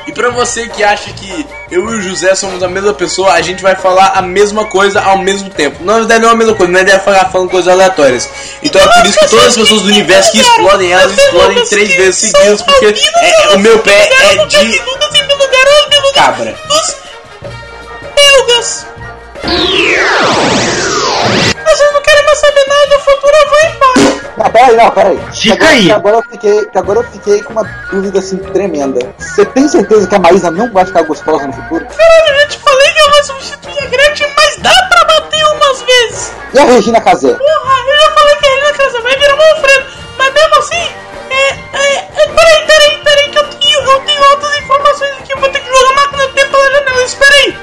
E 0.07 0.13
pra 0.13 0.31
você 0.31 0.69
que 0.69 0.85
acha 0.85 1.13
que 1.13 1.47
eu 1.69 1.91
e 1.91 1.97
o 1.97 2.01
José 2.01 2.33
somos 2.37 2.63
a 2.63 2.69
mesma 2.69 2.95
pessoa, 2.95 3.33
a 3.33 3.43
gente 3.43 3.61
vai 3.61 3.75
falar 3.75 4.13
a 4.15 4.23
mesma 4.23 4.65
coisa 4.67 5.01
ao 5.01 5.19
mesmo 5.19 5.51
tempo. 5.51 5.83
Na 5.83 5.95
verdade 5.95 6.23
não 6.23 6.29
é 6.29 6.33
a 6.33 6.37
mesma 6.37 6.55
coisa, 6.55 6.73
não 6.73 6.79
é 6.79 6.83
ideia 6.83 7.01
ficar 7.01 7.29
falando 7.31 7.51
coisas 7.51 7.73
aleatórias. 7.73 8.29
Então 8.63 8.81
é 8.81 8.87
por 8.87 9.05
isso 9.05 9.19
que 9.19 9.29
todas 9.29 9.47
as 9.47 9.57
pessoas 9.57 9.83
do 9.83 9.89
universo 9.89 10.31
que 10.31 10.39
explodem, 10.39 10.93
elas 10.93 11.13
explodem 11.13 11.67
três 11.67 11.95
vezes 11.97 12.31
seguidas, 12.31 12.63
porque 12.63 12.87
é, 12.87 13.55
o 13.57 13.59
meu 13.59 13.81
pé 13.81 14.09
é 14.31 14.47
de 14.47 14.81
cabra. 16.15 16.57
belgas. 18.15 18.87
Mais 22.37 22.41
saber 22.41 22.67
nada 22.69 22.87
do 22.87 22.99
futuro, 23.01 23.33
eu 23.35 23.49
vou 23.49 23.59
embora. 23.71 24.27
Não, 24.37 24.51
peraí, 24.51 24.77
não, 24.77 24.91
peraí. 24.91 25.21
Fica 25.33 25.55
agora, 25.55 25.71
aí. 25.71 25.85
que 25.85 25.93
Agora 25.93 26.17
eu, 26.17 26.23
fiquei, 26.23 26.65
que 26.67 26.79
agora 26.79 26.99
eu 26.99 27.05
fiquei 27.05 27.43
com 27.43 27.53
uma 27.53 27.63
dúvida 27.91 28.19
assim 28.19 28.37
tremenda. 28.37 29.15
Você 29.19 29.47
tem 29.47 29.67
certeza 29.67 30.07
que 30.07 30.15
a 30.15 30.19
Maísa 30.19 30.51
não 30.51 30.71
vai 30.71 30.85
ficar 30.85 31.03
gostosa 31.03 31.47
no 31.47 31.53
futuro? 31.55 31.87
Caralho, 31.87 32.29
eu 32.29 32.41
já 32.41 32.49
te 32.49 32.59
falei 32.59 32.93
que 32.93 33.01
eu 33.01 33.11
vou 33.11 33.25
substituir 33.25 33.83
a 33.83 33.87
Gretchen, 33.87 34.29
mas 34.37 34.57
dá 34.59 34.75
pra 34.91 35.05
bater 35.05 35.45
umas 35.47 35.83
vezes. 35.83 36.33
E 36.53 36.59
a 36.59 36.65
Regina 36.65 37.01
Casé? 37.01 37.29
Porra, 37.33 37.75
eu 37.89 38.01
já 38.01 38.11
falei 38.11 38.37
que 38.37 38.47
a 38.47 38.51
Helena 38.51 38.73
Casa 38.75 39.01
vai 39.01 39.17
virar 39.17 39.35
uma 39.35 39.45
Alfredo, 39.45 39.87
mas 40.19 40.35
mesmo 40.35 40.59
assim, 40.59 40.89
é, 41.31 41.49
é, 41.73 41.95
é, 41.97 42.27
peraí, 42.27 42.67
peraí, 42.67 43.01
peraí, 43.03 43.31
que 43.31 43.39
eu 43.39 43.45
tenho, 43.49 43.81
eu 43.81 44.01
tenho 44.01 44.23
outras 44.31 44.57
informações 44.59 45.11
aqui, 45.21 45.33
eu 45.33 45.39
vou 45.39 45.49
ter 45.49 45.61
que 45.61 45.69
jogar 45.69 45.91
a 45.91 45.95
máquina 45.95 46.27
do 46.27 46.35
tempo 46.35 46.51
pela 46.51 46.71
janela, 46.71 47.03
espera 47.03 47.35
aí. 47.37 47.59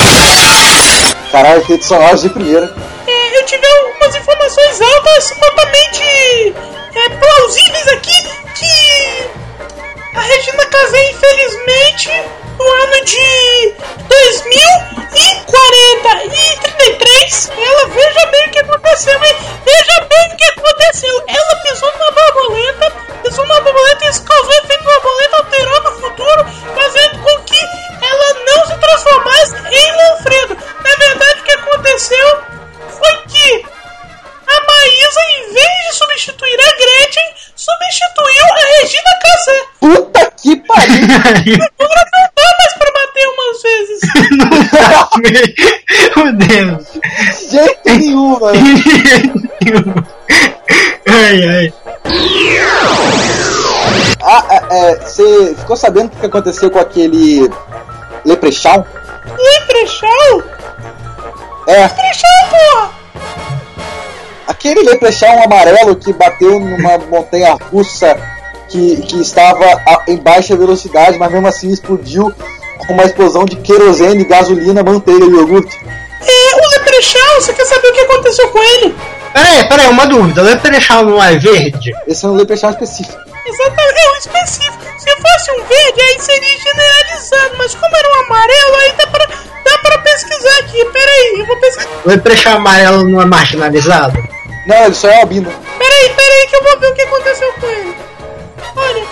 Caralho, 1.32 1.62
efeitos 1.62 1.88
sonoros 1.88 2.22
de 2.22 2.30
primeira. 2.30 2.74
É, 3.08 3.40
eu 3.40 3.46
tive 3.46 3.66
algumas 3.66 4.16
informações 4.16 4.63
Meu 46.16 46.34
Deus. 46.34 46.88
De 46.94 47.50
jeito 47.52 47.80
nenhum, 47.86 48.40
mano. 48.40 48.60
ai, 51.08 51.44
ai. 51.48 51.74
Ah, 54.26 54.46
é, 54.50 54.92
é, 54.92 54.96
você 55.00 55.56
ficou 55.58 55.76
sabendo 55.76 56.08
o 56.08 56.10
que 56.20 56.26
aconteceu 56.26 56.72
com 56.72 56.80
aquele 56.80 57.50
Leprechaun? 58.26 58.84
Leprechaun? 59.38 60.42
É, 61.68 61.82
Leprechaun, 61.84 62.50
porra! 62.50 62.92
Aquele 64.48 64.82
leprechaun 64.84 65.42
amarelo 65.44 65.96
que 65.96 66.12
bateu 66.14 66.60
numa 66.60 66.98
montanha 66.98 67.54
russa 67.72 68.16
que, 68.70 68.98
que 69.04 69.22
estava 69.22 69.66
a- 69.66 70.04
em 70.08 70.18
baixa 70.18 70.56
velocidade, 70.56 71.18
mas 71.18 71.32
mesmo 71.32 71.48
assim 71.48 71.70
explodiu 71.72 72.34
com 72.86 72.94
uma 72.94 73.04
explosão 73.04 73.46
de 73.46 73.56
querosene, 73.58 74.24
gasolina, 74.24 74.84
manteiga 74.84 75.26
e 75.26 75.30
iogurte. 75.30 75.80
É, 76.22 76.56
o 76.56 76.70
Leprechaun, 76.70 77.42
você 77.42 77.54
quer 77.54 77.66
saber 77.66 77.88
o 77.88 77.94
que 77.94 78.00
aconteceu 78.02 78.48
com 78.50 78.60
ele? 78.60 78.96
Peraí, 79.34 79.68
peraí, 79.68 79.88
uma 79.88 80.06
dúvida. 80.06 80.42
O 80.42 80.46
Leprechaun 80.46 81.04
não 81.04 81.24
é 81.24 81.38
verde? 81.38 81.92
Esse 82.08 82.26
é 82.26 82.30
um 82.30 82.34
leprechaun 82.34 82.70
específico. 82.70 83.20
Exatamente, 83.46 84.00
é 84.00 84.12
um 84.12 84.18
específico. 84.18 84.84
Se 84.98 85.10
fosse 85.10 85.52
um 85.52 85.64
verde, 85.66 86.02
aí 86.02 86.20
seria 86.20 86.58
generalizado, 86.60 87.56
mas 87.58 87.76
como 87.76 87.96
era 87.96 88.10
um 88.10 88.26
amarelo, 88.26 88.76
aí 88.76 88.94
dá 88.98 89.08
pra, 89.08 89.26
dá 89.66 89.78
pra 89.80 89.98
pesquisar 90.00 90.60
aqui. 90.60 90.86
Peraí, 90.86 91.40
eu 91.40 91.46
vou 91.46 91.58
pesquisar. 91.58 91.90
O 92.06 92.10
Leprechaun 92.10 92.56
amarelo 92.58 93.10
não 93.10 93.22
é 93.22 93.26
marginalizado? 93.26 94.24
Não, 94.68 94.86
ele 94.86 94.94
só 94.94 95.10
é 95.10 95.22
albino. 95.22 95.52
Peraí, 95.78 96.10
peraí, 96.16 96.48
que 96.48 96.56
eu 96.56 96.64
vou 96.64 96.80
ver 96.80 96.88
o 96.88 96.94
que 96.94 97.02
aconteceu 97.02 97.54
com 97.54 97.68
ele. 97.68 97.96
Olha, 98.76 99.04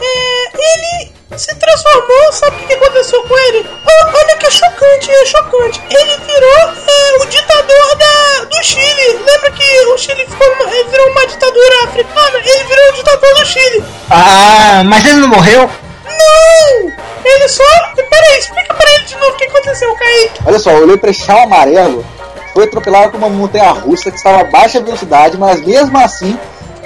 é, 0.00 0.48
ele 0.54 1.12
se 1.36 1.54
transformou, 1.56 2.32
sabe 2.32 2.56
o 2.62 2.66
que 2.66 2.74
aconteceu 2.74 3.22
com 3.22 3.38
ele? 3.48 3.66
Olha 4.14 4.36
que 4.36 4.46
é 4.46 4.50
chocante, 4.50 5.10
é 5.10 5.26
chocante. 5.26 5.80
Ele 5.90 6.16
virou 6.26 6.72
é, 6.86 7.22
o 7.22 7.26
ditador 7.26 7.96
da, 7.96 8.44
do 8.44 8.62
Chile. 8.62 9.18
Lembra 9.24 9.50
que 9.52 9.80
o 9.86 9.98
Chile 9.98 10.26
ficou 10.28 10.46
uma- 10.54 10.66
virou 10.66 11.10
uma 11.10 11.26
ditadura 11.26 11.84
africana? 11.84 12.38
Ele 12.44 12.64
virou 12.64 12.88
o 12.88 12.92
ditador 12.92 13.34
do 13.34 13.46
Chile. 13.46 13.84
Ah, 14.10 14.82
mas 14.84 15.04
ele 15.04 15.16
não 15.16 15.28
morreu? 15.28 15.70
Não! 16.04 16.92
Ele 17.24 17.48
só. 17.48 17.62
Peraí, 17.96 18.38
explica 18.38 18.74
pra 18.74 18.90
ele 18.94 19.04
de 19.04 19.16
novo 19.16 19.32
o 19.32 19.36
que 19.36 19.44
aconteceu, 19.44 19.94
Kaique. 19.94 20.40
Olha 20.46 20.58
só, 20.58 20.70
o 20.74 20.86
leprechaun 20.86 21.42
amarelo 21.44 22.04
foi 22.52 22.64
atropelado 22.64 23.12
por 23.12 23.18
uma 23.18 23.30
montanha 23.30 23.70
russa 23.70 24.10
que 24.10 24.16
estava 24.18 24.40
a 24.42 24.44
baixa 24.44 24.80
velocidade, 24.80 25.38
mas 25.38 25.60
mesmo 25.64 25.96
assim 25.98 26.38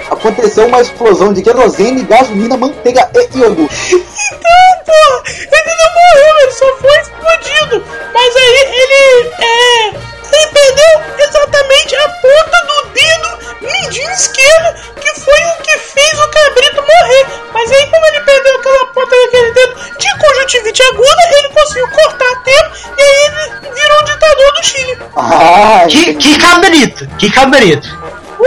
aconteceu 0.09 0.67
uma 0.67 0.81
explosão 0.81 1.33
de 1.33 1.41
querosene, 1.41 2.03
gasolina, 2.03 2.57
manteiga 2.57 3.09
e 3.13 3.37
iogurte. 3.37 3.95
Então, 3.95 4.83
porra, 4.85 5.23
ele 5.27 5.75
não 5.75 5.93
morreu, 5.93 6.37
ele 6.41 6.51
só 6.51 6.77
foi 6.77 6.99
explodido. 6.99 7.85
Mas 8.13 8.35
aí 8.35 8.67
ele. 8.73 9.31
É. 9.39 10.07
Ele 10.29 10.47
perdeu 10.47 11.25
exatamente 11.25 11.95
a 11.95 12.09
ponta 12.09 12.67
do 12.67 12.89
dedo 12.89 13.37
mindinho 13.61 14.11
esquerdo, 14.11 14.75
que 14.99 15.19
foi 15.19 15.33
o 15.33 15.61
que 15.63 15.77
fez 15.79 16.19
o 16.19 16.27
cabrito 16.27 16.81
morrer. 16.81 17.27
Mas 17.53 17.71
aí, 17.71 17.87
como 17.89 18.05
ele 18.07 18.19
perdeu 18.21 18.55
aquela 18.55 18.85
ponta 18.87 19.15
daquele 19.15 19.51
dedo 19.53 19.75
de 19.97 20.17
conjuntivite 20.19 20.83
aguda, 20.83 21.37
ele 21.37 21.49
conseguiu 21.49 21.87
cortar 21.87 22.31
a 22.31 22.35
tempo 22.37 22.71
e 22.97 23.01
aí 23.01 23.25
ele 23.25 23.73
virou 23.73 24.01
o 24.01 24.05
ditador 24.05 24.51
do 24.53 24.63
Chile. 24.63 24.97
Ah, 25.15 25.85
Que, 25.89 26.13
que 26.15 26.39
cabrito, 26.39 27.07
que 27.17 27.31
cabrito. 27.31 27.87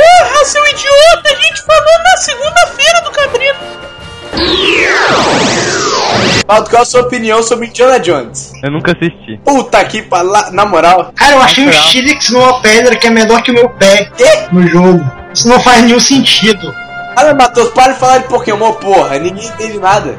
Porra, 0.00 0.44
seu 0.44 0.66
idiota, 0.68 1.30
a 1.30 1.34
gente 1.34 1.62
falou 1.62 1.98
na 2.04 2.16
segunda-feira 2.16 3.02
do 3.02 3.10
cabrito. 3.10 3.58
Valdo, 6.46 6.70
qual 6.70 6.82
a 6.82 6.84
sua 6.86 7.02
opinião 7.02 7.42
sobre 7.42 7.66
Indiana 7.66 8.00
Jones? 8.00 8.52
Eu 8.62 8.70
nunca 8.70 8.92
assisti. 8.92 9.38
Puta 9.44 9.84
que 9.84 10.02
pariu, 10.02 10.30
na 10.52 10.64
moral. 10.64 11.12
Cara, 11.14 11.32
eu 11.32 11.42
achei 11.42 11.68
o. 11.68 11.72
Stilix 11.72 12.30
numa 12.30 12.62
pedra 12.62 12.96
que 12.96 13.06
é 13.06 13.10
menor 13.10 13.42
que 13.42 13.50
o 13.50 13.54
meu 13.54 13.68
pé 13.68 14.10
Quê? 14.16 14.48
no 14.50 14.66
jogo. 14.66 15.04
Isso 15.34 15.46
não 15.46 15.60
faz 15.60 15.82
nenhum 15.82 16.00
sentido. 16.00 16.74
Fala, 17.14 17.34
Matheus, 17.34 17.68
para 17.70 17.92
de 17.92 17.98
falar 18.00 18.18
de 18.18 18.28
Pokémon, 18.28 18.72
porra. 18.74 19.18
Ninguém 19.18 19.46
entende 19.46 19.78
nada. 19.78 20.14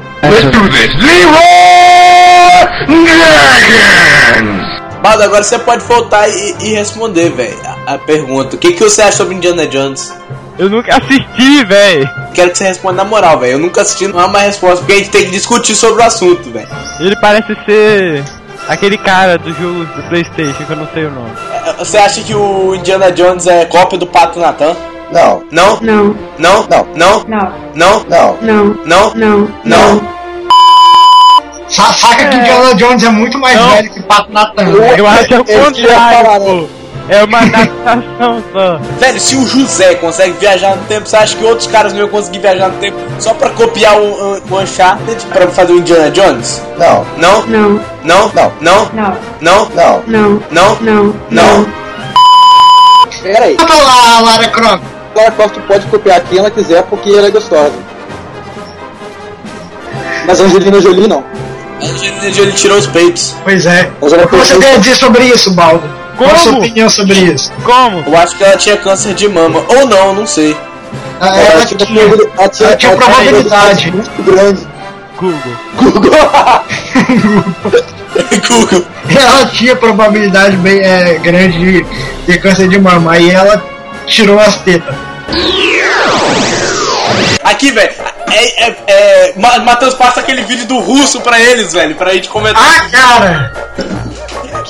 Baldo, 5.02 5.22
agora 5.24 5.42
você 5.42 5.58
pode 5.58 5.84
voltar 5.84 6.28
e, 6.28 6.54
e 6.60 6.68
responder, 6.74 7.30
velho, 7.30 7.56
a, 7.86 7.94
a 7.94 7.98
pergunta. 7.98 8.56
O 8.56 8.58
que, 8.58 8.72
que 8.72 8.82
você 8.82 9.02
acha 9.02 9.16
sobre 9.18 9.34
Indiana 9.34 9.66
Jones? 9.66 10.14
Eu 10.58 10.70
nunca 10.70 10.96
assisti, 10.96 11.64
véi. 11.64 12.08
Quero 12.34 12.50
que 12.52 12.58
você 12.58 12.64
responda 12.64 12.96
na 12.96 13.04
moral, 13.04 13.38
velho. 13.40 13.52
Eu 13.52 13.58
nunca 13.58 13.82
assisti, 13.82 14.06
não 14.06 14.20
é 14.20 14.24
uma 14.26 14.38
resposta, 14.38 14.76
porque 14.78 14.92
a 14.92 14.96
gente 14.96 15.10
tem 15.10 15.24
que 15.24 15.30
discutir 15.32 15.74
sobre 15.74 16.02
o 16.02 16.06
assunto, 16.06 16.50
velho. 16.50 16.68
Ele 17.00 17.16
parece 17.20 17.56
ser 17.66 18.22
aquele 18.68 18.96
cara 18.96 19.38
do 19.38 19.52
jogo 19.52 19.84
do 19.84 20.02
Playstation, 20.08 20.64
que 20.64 20.70
eu 20.70 20.76
não 20.76 20.88
sei 20.94 21.06
o 21.06 21.10
nome. 21.10 21.30
Você 21.78 21.98
acha 21.98 22.20
que 22.20 22.34
o 22.34 22.74
Indiana 22.76 23.10
Jones 23.10 23.46
é 23.46 23.64
cópia 23.64 23.98
do 23.98 24.06
Pato 24.06 24.38
Natan? 24.38 24.76
não, 25.10 25.42
Não? 25.50 25.78
Não, 25.80 26.16
Não? 26.38 26.66
Não. 26.68 26.86
Não? 26.94 27.24
não, 27.26 27.52
Não? 27.74 28.04
não. 28.08 28.36
não, 28.40 28.76
Não? 28.84 29.14
não, 29.14 29.48
Não? 29.64 30.21
Sa- 31.82 32.08
Saca 32.08 32.28
que 32.28 32.36
Indiana 32.36 32.74
Jones 32.74 33.02
é 33.02 33.08
muito 33.10 33.38
mais 33.38 33.58
Não. 33.58 33.68
velho 33.70 33.90
que 33.90 34.00
o 34.00 34.02
Pato 34.04 34.32
Natan. 34.32 34.64
né? 34.64 34.94
Eu 34.98 35.06
acho 35.06 35.24
que 35.26 35.34
é 35.34 35.40
o 35.40 35.44
contrário, 35.44 36.40
né? 36.62 36.66
É 37.08 37.24
uma 37.24 37.38
adaptação 37.40 38.42
só. 38.52 38.78
Velho, 39.00 39.20
se 39.20 39.36
o 39.36 39.44
José 39.46 39.96
consegue 39.96 40.36
viajar 40.38 40.76
no 40.76 40.84
tempo, 40.84 41.08
você 41.08 41.16
acha 41.16 41.36
que 41.36 41.44
outros 41.44 41.66
caras 41.66 41.92
não 41.92 42.00
iam 42.00 42.08
conseguir 42.08 42.38
viajar 42.38 42.68
no 42.68 42.78
tempo 42.78 42.96
só 43.18 43.34
pra 43.34 43.50
copiar 43.50 43.96
o, 43.98 44.04
o, 44.04 44.42
o 44.50 44.60
Uncharted 44.60 45.26
pra 45.26 45.48
fazer 45.48 45.72
o 45.72 45.78
Indiana 45.78 46.10
Jones? 46.12 46.62
Não, 46.78 47.04
Não? 47.18 47.42
não, 47.46 47.80
Não? 48.04 48.32
Não. 48.32 48.52
Não? 48.60 48.88
não, 48.92 49.16
Não? 49.40 49.68
não. 49.70 50.02
não, 50.06 50.42
Não? 50.50 50.76
não, 50.80 51.14
Não? 51.30 51.66
Pera 53.22 53.44
aí. 53.46 53.56
Bota 53.56 53.74
lá, 53.74 54.20
Lara 54.20 54.48
Croft. 54.48 54.82
Lara 55.14 55.30
Croft 55.32 55.58
pode 55.66 55.86
copiar 55.86 56.20
quem 56.22 56.38
ela 56.38 56.50
quiser 56.50 56.82
porque 56.84 57.10
ela 57.10 57.26
é 57.26 57.30
gostosa. 57.30 57.72
Mas 60.26 60.40
a 60.40 60.44
Angelina 60.44 60.80
Jolie 60.80 61.08
não. 61.08 61.24
Angelina 61.82 62.30
Jolie 62.32 62.52
tirou 62.52 62.78
os 62.78 62.86
peitos. 62.86 63.34
Pois 63.44 63.66
é. 63.66 63.90
O 64.00 64.08
que 64.08 64.36
você 64.36 64.56
tem 64.58 64.74
a 64.74 64.78
dizer 64.78 64.96
sobre 64.96 65.24
isso, 65.24 65.50
Baldo? 65.52 65.82
Qual 66.16 66.30
a 66.30 66.36
sua 66.36 66.52
Como? 66.52 66.64
opinião 66.64 66.88
sobre 66.90 67.14
isso? 67.14 67.52
Como? 67.64 68.04
Eu 68.06 68.16
acho 68.16 68.36
que 68.36 68.44
ela 68.44 68.56
tinha 68.56 68.76
câncer 68.76 69.14
de 69.14 69.28
mama. 69.28 69.64
Ou 69.68 69.86
não, 69.86 70.14
não 70.14 70.26
sei. 70.26 70.56
Ah, 71.20 71.28
Ela, 71.28 71.38
Ela 71.52 71.66
tinha, 71.66 71.78
tinha, 71.86 72.02
ela 72.02 72.48
tinha, 72.48 72.68
ela 72.68 72.76
tinha 72.76 72.96
probabilidade. 72.96 73.90
muito 73.90 74.22
grande. 74.22 74.66
Google. 75.18 75.56
Google. 78.48 78.84
ela 79.08 79.46
tinha 79.46 79.76
probabilidade 79.76 80.56
bem 80.56 80.80
é, 80.80 81.14
grande 81.22 81.58
de 81.58 81.86
ter 82.26 82.38
câncer 82.40 82.68
de 82.68 82.78
mama. 82.78 83.12
Aí 83.12 83.30
ela 83.30 83.64
tirou 84.06 84.38
as 84.38 84.56
tetas. 84.58 84.94
Aqui, 87.44 87.70
velho. 87.70 87.92
É, 88.30 88.64
é, 88.64 88.76
é, 88.86 89.32
Ma- 89.36 89.58
Matheus, 89.58 89.94
passa 89.94 90.20
aquele 90.20 90.42
vídeo 90.42 90.66
do 90.66 90.78
russo 90.78 91.20
pra 91.20 91.38
eles, 91.40 91.72
velho, 91.72 91.94
pra 91.96 92.12
gente 92.14 92.28
comentar. 92.28 92.62
Ah, 92.62 92.88
cara! 92.90 93.52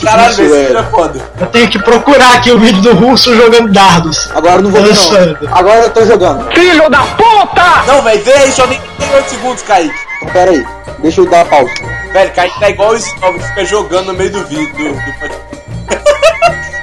Caralho, 0.03 0.31
isso, 0.31 0.37
velho, 0.43 0.49
esse 0.49 0.53
velho. 0.53 0.67
vídeo 0.67 0.79
é 0.79 0.83
foda. 0.91 1.21
Eu 1.41 1.47
tenho 1.49 1.69
que 1.69 1.79
procurar 1.79 2.35
aqui 2.35 2.51
o 2.51 2.59
vídeo 2.59 2.83
do 2.83 2.95
russo 2.95 3.35
jogando 3.37 3.73
dardos. 3.73 4.31
Agora 4.35 4.57
eu 4.57 4.63
não 4.63 4.71
vou 4.71 4.83
ver 4.83 5.39
não. 5.41 5.57
Agora 5.57 5.81
eu 5.83 5.91
tô 5.91 6.05
jogando. 6.05 6.53
Filho 6.53 6.89
da 6.91 7.03
puta! 7.03 7.83
Não, 7.87 8.03
velho, 8.03 8.23
vê 8.25 8.33
aí, 8.33 8.51
só 8.53 8.67
tem 8.67 8.81
38 8.99 9.31
segundos, 9.31 9.63
Kaique. 9.63 9.95
Então, 10.23 10.33
pera 10.33 10.51
aí. 10.51 10.67
Deixa 10.99 11.21
eu 11.21 11.27
dar 11.31 11.43
a 11.43 11.45
pausa. 11.45 11.71
Velho, 12.13 12.33
Kaique 12.33 12.59
tá 12.61 12.71
igual 12.71 12.91
o 12.91 12.97
Snob 12.97 13.39
que 13.39 13.47
fica 13.49 13.65
jogando 13.65 14.07
no 14.07 14.15
meio 14.15 14.33
do 14.33 14.45
vídeo. 14.47 14.73
Do, 14.75 14.93
do... 14.95 15.43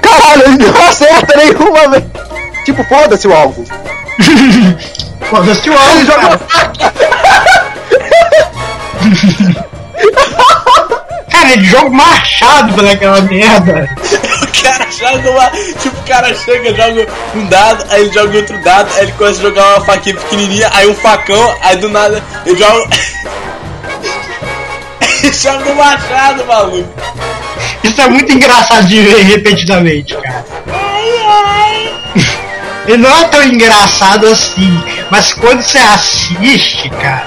Caralho, 0.02 0.42
ele 0.44 0.58
não 0.64 0.88
acerta 0.88 1.36
nenhuma 1.36 1.88
vez. 1.88 2.04
Tipo, 2.64 2.84
foda-se 2.84 3.26
o 3.28 3.34
alvo. 3.34 3.64
Foda-se 5.30 5.70
o 5.70 5.78
alvo, 5.78 6.06
cara. 6.06 6.40
Cara, 11.30 11.52
ele 11.52 11.64
joga 11.64 11.90
machado 11.90 12.74
pelaquela 12.74 13.20
merda. 13.22 13.88
O 14.42 14.62
cara 14.62 14.90
joga 14.90 15.30
uma. 15.30 15.50
Tipo, 15.80 15.96
o 15.96 16.02
cara 16.06 16.34
chega, 16.34 16.74
joga 16.74 17.06
um 17.34 17.46
dado, 17.46 17.86
aí 17.88 18.02
ele 18.02 18.12
joga 18.12 18.36
outro 18.36 18.62
dado, 18.62 18.90
aí 18.96 19.04
ele 19.04 19.12
começa 19.12 19.38
a 19.38 19.42
jogar 19.42 19.76
uma 19.76 19.84
faquinha 19.86 20.16
pequenininha, 20.16 20.70
aí 20.74 20.86
um 20.86 20.94
facão, 20.94 21.56
aí 21.62 21.76
do 21.76 21.88
nada 21.88 22.22
ele 22.44 22.58
joga. 22.58 22.90
ele 25.22 25.32
joga 25.32 25.70
um 25.70 25.74
machado, 25.76 26.44
maluco. 26.44 26.92
Isso 27.82 28.00
é 28.00 28.08
muito 28.08 28.32
engraçado 28.32 28.86
de 28.86 29.00
ver 29.00 29.22
repetidamente, 29.22 30.14
cara. 30.16 30.44
Ele 32.86 32.98
não 33.02 33.16
é 33.16 33.24
tão 33.24 33.42
engraçado 33.44 34.26
assim, 34.26 34.82
mas 35.10 35.32
quando 35.32 35.62
você 35.62 35.78
assiste, 35.78 36.88
cara, 36.90 37.26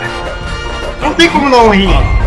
não 1.02 1.14
tem 1.14 1.30
como 1.30 1.50
não 1.50 1.70
rir. 1.70 2.23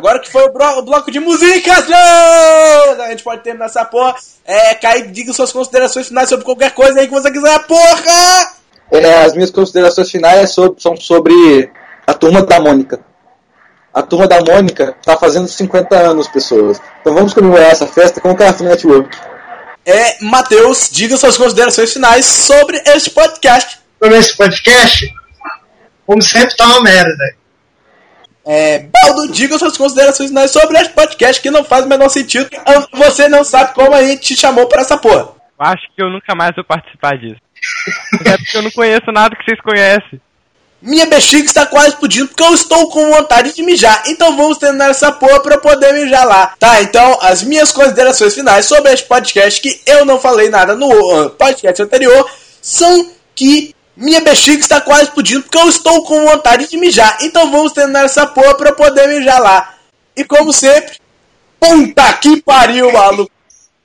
Agora 0.00 0.18
que 0.18 0.32
foi 0.32 0.42
o, 0.46 0.50
bloco 0.82 1.10
de 1.10 1.20
músicas, 1.20 1.84
a 1.92 3.10
gente 3.10 3.22
pode 3.22 3.42
terminar 3.42 3.66
essa 3.66 3.84
porra. 3.84 4.16
É, 4.46 4.74
Kaique, 4.74 5.10
diga 5.10 5.30
suas 5.34 5.52
considerações 5.52 6.08
finais 6.08 6.26
sobre 6.26 6.42
qualquer 6.42 6.70
coisa 6.70 6.98
aí 6.98 7.06
que 7.06 7.12
você 7.12 7.30
quiser, 7.30 7.58
porra! 7.66 8.50
É, 8.90 9.24
as 9.24 9.34
minhas 9.34 9.50
considerações 9.50 10.10
finais 10.10 10.52
so- 10.52 10.74
são 10.78 10.96
sobre 10.96 11.70
a 12.06 12.14
turma 12.14 12.40
da 12.40 12.58
Mônica. 12.58 13.00
A 13.92 14.00
turma 14.00 14.26
da 14.26 14.40
Mônica 14.40 14.96
tá 15.04 15.18
fazendo 15.18 15.46
50 15.46 15.94
anos, 15.94 16.28
pessoas. 16.28 16.80
Então 17.02 17.12
vamos 17.12 17.34
comemorar 17.34 17.70
essa 17.70 17.86
festa 17.86 18.22
com 18.22 18.30
o 18.30 18.36
Cartoon 18.36 18.64
Network. 18.68 19.14
É, 19.84 20.16
Matheus, 20.24 20.88
diga 20.90 21.18
suas 21.18 21.36
considerações 21.36 21.92
finais 21.92 22.24
sobre 22.24 22.82
este 22.86 23.10
podcast. 23.10 23.78
Sobre 24.02 24.16
esse 24.16 24.34
podcast, 24.34 25.12
como 26.06 26.22
sempre, 26.22 26.56
tá 26.56 26.64
uma 26.68 26.80
merda. 26.84 27.39
É, 28.52 28.80
Baldo, 28.80 29.30
diga 29.30 29.56
suas 29.60 29.76
considerações 29.76 30.28
finais 30.28 30.50
sobre 30.50 30.76
este 30.76 30.92
podcast 30.92 31.40
que 31.40 31.52
não 31.52 31.62
faz 31.62 31.84
o 31.84 31.88
menor 31.88 32.08
sentido. 32.08 32.50
Você 32.94 33.28
não 33.28 33.44
sabe 33.44 33.72
como 33.74 33.94
a 33.94 34.02
gente 34.02 34.22
te 34.22 34.36
chamou 34.36 34.66
pra 34.66 34.80
essa 34.80 34.96
porra. 34.96 35.28
Eu 35.60 35.66
acho 35.66 35.82
que 35.94 36.02
eu 36.02 36.10
nunca 36.10 36.34
mais 36.34 36.52
vou 36.56 36.64
participar 36.64 37.16
disso. 37.16 37.40
Até 38.12 38.36
porque 38.38 38.56
eu 38.56 38.62
não 38.62 38.70
conheço 38.72 39.12
nada 39.12 39.36
que 39.36 39.44
vocês 39.44 39.60
conhecem. 39.60 40.20
Minha 40.82 41.06
bexiga 41.06 41.44
está 41.44 41.64
quase 41.64 41.90
explodindo 41.90 42.26
porque 42.26 42.42
eu 42.42 42.52
estou 42.52 42.90
com 42.90 43.12
vontade 43.12 43.54
de 43.54 43.62
mijar. 43.62 44.02
Então 44.08 44.36
vamos 44.36 44.58
terminar 44.58 44.90
essa 44.90 45.12
porra 45.12 45.40
pra 45.40 45.54
eu 45.54 45.60
poder 45.60 45.92
mijar 45.92 46.26
lá. 46.26 46.52
Tá, 46.58 46.82
então 46.82 47.20
as 47.22 47.44
minhas 47.44 47.70
considerações 47.70 48.34
finais 48.34 48.66
sobre 48.66 48.92
este 48.92 49.06
podcast, 49.06 49.60
que 49.60 49.80
eu 49.86 50.04
não 50.04 50.18
falei 50.18 50.50
nada 50.50 50.74
no 50.74 50.88
uh, 50.88 51.30
podcast 51.30 51.80
anterior, 51.80 52.28
são 52.60 53.12
que 53.32 53.76
minha 54.00 54.20
bexiga 54.22 54.60
está 54.60 54.80
quase 54.80 55.04
explodindo 55.04 55.42
porque 55.42 55.58
eu 55.58 55.68
estou 55.68 56.02
com 56.04 56.24
vontade 56.24 56.68
de 56.68 56.76
mijar. 56.78 57.18
Então 57.20 57.50
vamos 57.50 57.72
terminar 57.72 58.06
essa 58.06 58.26
porra 58.26 58.56
pra 58.56 58.70
eu 58.70 58.74
poder 58.74 59.06
mijar 59.06 59.40
lá. 59.40 59.74
E 60.16 60.24
como 60.24 60.52
sempre, 60.52 60.98
puta 61.60 62.12
que 62.14 62.40
pariu, 62.40 62.90
maluco. 62.90 63.30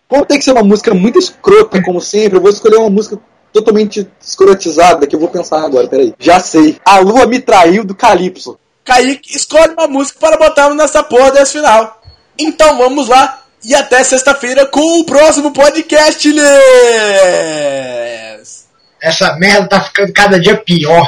Como 0.07 0.25
tem 0.25 0.39
que 0.39 0.45
ser 0.45 0.53
uma 0.53 0.63
música 0.63 0.93
muito 0.93 1.19
escrota, 1.19 1.83
como 1.83 1.99
sempre, 1.99 2.37
eu 2.37 2.41
vou 2.41 2.49
escolher 2.49 2.77
uma 2.77 2.89
música 2.89 3.19
totalmente 3.51 4.07
escrotizada 4.21 5.05
que 5.05 5.15
eu 5.15 5.19
vou 5.19 5.27
pensar 5.29 5.61
agora, 5.63 5.87
peraí. 5.87 6.13
Já 6.17 6.39
sei. 6.39 6.77
A 6.85 6.99
Lua 6.99 7.25
me 7.25 7.39
traiu 7.39 7.83
do 7.83 7.93
Calypso. 7.93 8.57
Kaique, 8.83 9.35
escolhe 9.35 9.73
uma 9.73 9.87
música 9.87 10.19
para 10.19 10.37
botarmos 10.37 10.77
nessa 10.77 11.03
porra 11.03 11.31
desse 11.31 11.53
final. 11.53 12.01
Então 12.37 12.77
vamos 12.77 13.09
lá. 13.09 13.41
E 13.63 13.73
até 13.73 14.03
sexta-feira 14.03 14.65
com 14.67 14.99
o 14.99 15.05
próximo 15.05 15.51
podcast, 15.51 16.31
Les! 16.31 17.75
Essa 19.05 19.35
merda 19.35 19.67
tá 19.67 19.81
ficando 19.81 20.11
cada 20.11 20.39
dia 20.39 20.57
pior. 20.57 21.07